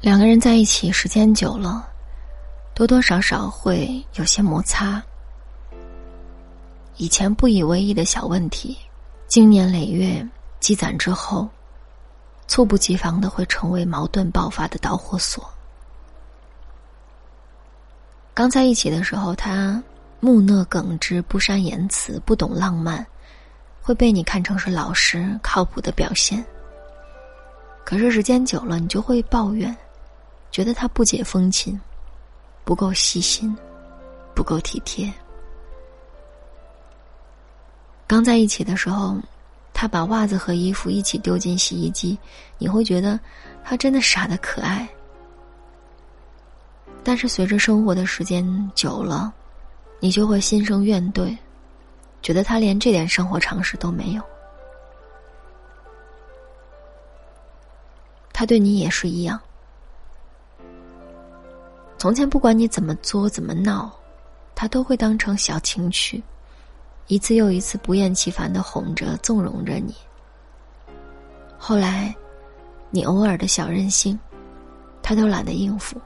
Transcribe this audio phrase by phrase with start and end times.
[0.00, 1.88] 两个人在一起时间久了，
[2.74, 5.02] 多多少少会有些摩擦。
[6.96, 8.76] 以前不以为意的小问题，
[9.26, 10.26] 经年累月
[10.60, 11.48] 积攒之后，
[12.46, 15.44] 猝不及防的会成为矛盾爆发的导火索。
[18.32, 19.82] 刚在一起的时候，他
[20.20, 23.04] 木讷耿直、不善言辞、不懂浪漫，
[23.82, 26.44] 会被你看成是老实靠谱的表现。
[27.82, 29.74] 可是时间久了，你就会抱怨。
[30.56, 31.78] 觉得他不解风情，
[32.64, 33.54] 不够细心，
[34.34, 35.12] 不够体贴。
[38.06, 39.18] 刚在一起的时候，
[39.74, 42.18] 他把袜子和衣服一起丢进洗衣机，
[42.56, 43.20] 你会觉得
[43.62, 44.88] 他真的傻的可爱。
[47.04, 48.42] 但是随着生活的时间
[48.74, 49.30] 久了，
[50.00, 51.36] 你就会心生怨怼，
[52.22, 54.22] 觉得他连这点生活常识都没有。
[58.32, 59.38] 他对你也是一样。
[62.06, 63.92] 从前不管你怎么作怎么闹，
[64.54, 66.22] 他都会当成小情趣，
[67.08, 69.92] 一次又一次不厌其烦的哄着、纵容着你。
[71.58, 72.14] 后来，
[72.90, 74.16] 你偶尔的小任性，
[75.02, 76.00] 他都懒得应付，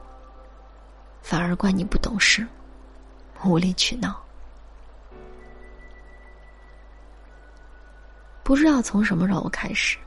[1.21, 2.47] 反而怪你不懂事、
[3.43, 4.19] 无理取闹。
[8.41, 9.99] 不知道从什么时候开始，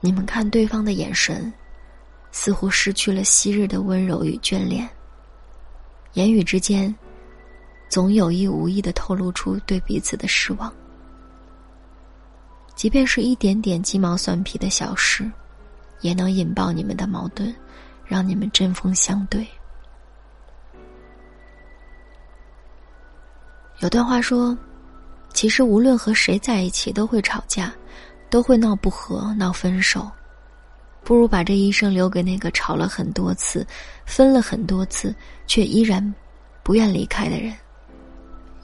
[0.00, 1.50] 你们看对方的眼神。
[2.32, 4.88] 似乎失去了昔日的温柔与眷恋。
[6.14, 6.94] 言语之间，
[7.88, 10.72] 总有意无意的透露出对彼此的失望。
[12.74, 15.30] 即便是一点点鸡毛蒜皮的小事，
[16.00, 17.54] 也能引爆你们的矛盾，
[18.06, 19.46] 让你们针锋相对。
[23.80, 24.56] 有段话说
[25.32, 27.72] ：“其实无论和谁在一起，都会吵架，
[28.28, 30.10] 都会闹不和、闹分手。”
[31.02, 33.66] 不如把这一生留给那个吵了很多次、
[34.04, 35.14] 分了很多次
[35.46, 36.14] 却依然
[36.62, 37.52] 不愿离开的人，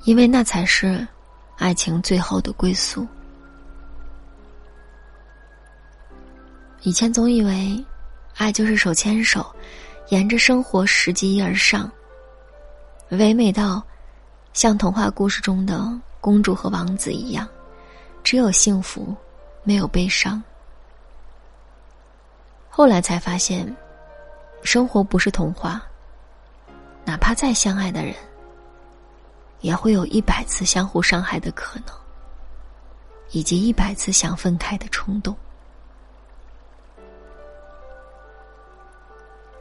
[0.05, 1.07] 因为那才是
[1.57, 3.07] 爱情最后的归宿。
[6.83, 7.85] 以前总以为，
[8.37, 9.45] 爱就是手牵手，
[10.11, 11.91] 沿着生活拾级而上，
[13.09, 13.83] 唯美到
[14.53, 17.49] 像童话故事中的公主和王子一样，
[18.23, 19.17] 只有幸福，
[19.65, 20.41] 没有悲伤。
[22.77, 23.75] 后来才发现，
[24.63, 25.83] 生活不是童话。
[27.07, 28.15] 哪怕再相爱的人，
[29.63, 31.97] 也会有一百次相互伤害的可能，
[33.31, 35.35] 以及一百次想分开的冲动。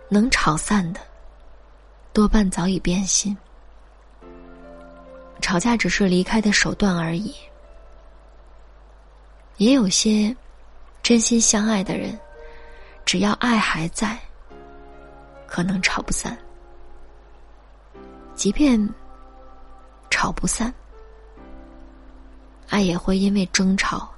[0.10, 1.00] 能吵散的，
[2.12, 3.38] 多半早已变心。
[5.40, 7.34] 吵架只是离开的手段而已。
[9.56, 10.36] 也有些
[11.02, 12.20] 真心相爱的人。
[13.06, 14.20] 只要爱还在，
[15.48, 16.38] 可能吵不散。
[18.34, 18.78] 即便
[20.10, 20.74] 吵不散，
[22.70, 24.10] 爱也会因为争吵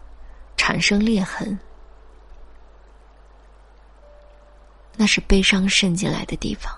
[0.55, 1.57] 产生裂痕。
[4.95, 6.73] 那是悲伤渗进来的地方。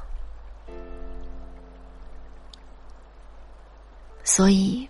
[4.25, 4.87] 所以，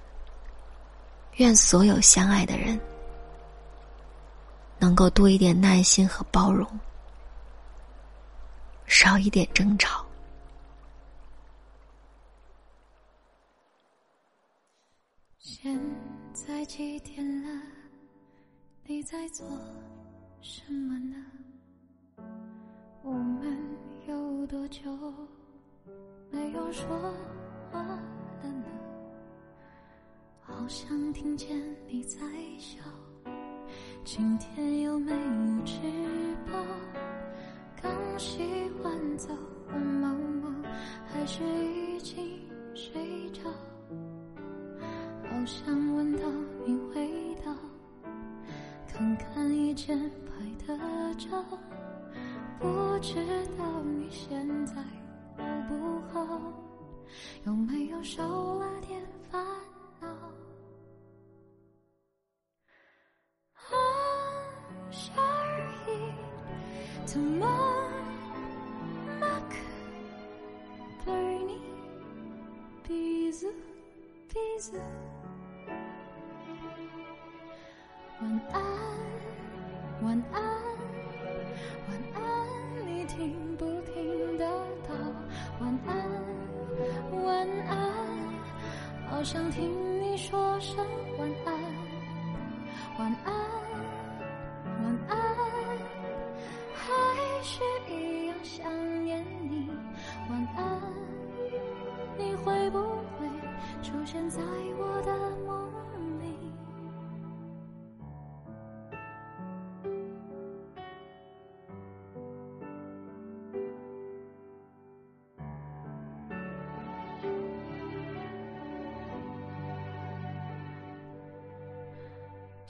[1.35, 2.79] 愿所有相爱的人
[4.79, 6.67] 能够多一点耐心和包容。
[8.89, 10.03] 少一点争吵。
[15.37, 15.79] 现
[16.33, 17.61] 在几点了？
[18.83, 19.47] 你在做
[20.41, 21.15] 什么呢？
[23.03, 23.57] 我们
[24.07, 24.81] 有多久
[26.31, 26.87] 没有说
[27.71, 28.65] 话了呢？
[30.41, 31.55] 好像听见
[31.87, 32.19] 你在
[32.57, 32.81] 笑，
[34.03, 35.79] 今天有没有吃
[36.51, 36.59] 饱？
[38.19, 38.43] 刚洗
[38.83, 39.33] 完澡，
[39.69, 40.53] 问妈妈
[41.07, 42.37] 还是已经
[42.75, 43.49] 睡着？
[45.23, 46.29] 好想闻到
[46.65, 47.55] 你味道，
[48.89, 50.33] 看看以前拍
[50.67, 50.77] 的
[51.15, 51.41] 照，
[52.59, 52.67] 不
[52.99, 53.15] 知
[53.57, 54.83] 道你现在
[55.37, 56.41] 好不好？
[57.45, 59.01] 有没有少了点
[59.31, 59.41] 烦
[60.01, 60.09] 恼？
[63.53, 63.63] 啊，
[64.91, 65.47] 小而
[73.47, 74.81] 已，怎么？
[78.21, 78.61] 晚安，
[80.03, 80.41] 晚安，
[81.87, 82.21] 晚安，
[82.85, 84.45] 你听不听得
[84.87, 84.93] 到？
[85.59, 85.95] 晚安，
[87.23, 87.73] 晚安，
[89.09, 90.85] 好想听你说声
[91.17, 91.53] 晚安，
[92.97, 93.33] 晚安，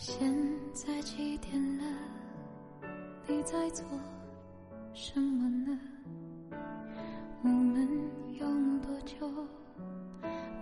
[0.01, 0.33] 现
[0.71, 1.83] 在几点了？
[3.27, 3.83] 你在做
[4.93, 5.77] 什么呢？
[7.43, 7.85] 我们
[8.39, 8.47] 有
[8.81, 9.29] 多久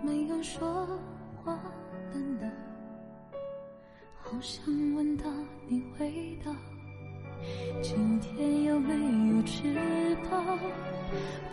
[0.02, 0.84] 没有说
[1.36, 2.50] 话了呢？
[4.16, 4.60] 好想
[4.96, 5.30] 闻到
[5.68, 6.52] 你味道，
[7.80, 8.92] 今天有没
[9.32, 9.72] 有吃
[10.28, 10.58] 饱？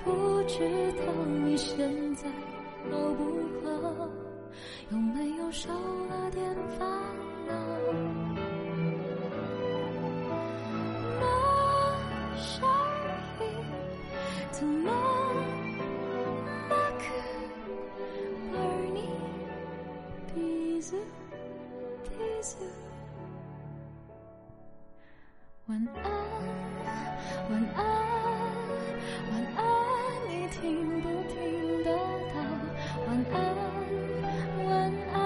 [0.04, 2.28] 不知道你现在
[2.90, 4.10] 好不好？
[4.90, 6.44] 有没有少了点
[6.80, 7.25] 烦恼
[25.66, 26.06] 晚安，
[27.50, 27.78] 晚安，
[29.32, 29.66] 晚安，
[30.30, 30.62] 你听
[31.02, 31.34] 不听
[31.84, 31.90] 得
[32.36, 32.38] 到？
[33.08, 33.36] 晚安，
[34.64, 34.70] 晚
[35.12, 35.18] 安，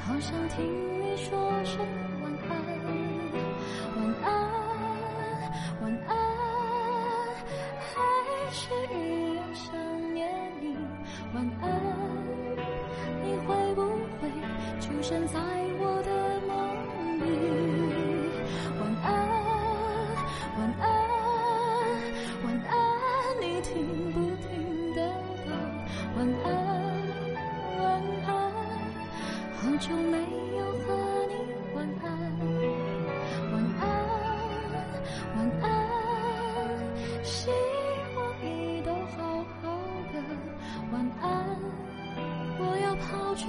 [0.00, 0.58] 好想听
[1.00, 1.30] 你说
[1.64, 1.86] 声
[2.20, 2.50] 晚安，
[3.94, 4.26] 晚安，
[5.82, 6.10] 晚安，
[7.78, 7.94] 还
[8.50, 8.96] 是一
[9.36, 9.70] 样想
[10.12, 10.20] 念
[10.60, 10.64] 你。
[11.32, 11.64] 晚安，
[13.22, 13.80] 你会不
[14.20, 14.28] 会
[14.80, 15.38] 出现在
[29.62, 30.18] 好久没
[30.58, 30.92] 有和
[31.28, 31.34] 你
[31.76, 32.10] 晚安，
[33.52, 33.82] 晚安，
[35.36, 35.64] 晚安，
[37.22, 37.48] 希
[38.16, 39.22] 望你都好
[39.62, 39.64] 好
[40.12, 40.18] 的。
[40.90, 41.30] 晚安，
[42.58, 43.46] 我要跑去